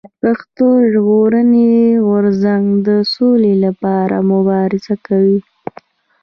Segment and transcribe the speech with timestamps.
[0.21, 1.71] پښتون ژغورني
[2.07, 5.39] غورځنګ د سولي لپاره مبارزه کوي.